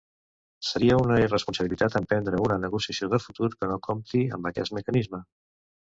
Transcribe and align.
Seria 0.67 0.95
una 1.01 1.17
irresponsabilitat 1.23 1.97
emprendre 2.01 2.41
una 2.45 2.57
negociació 2.63 3.11
de 3.15 3.19
futur 3.27 3.53
que 3.61 3.69
no 3.73 3.77
compti 3.89 4.25
amb 4.39 4.51
aquest 4.53 4.79
mecanisme 4.79 5.21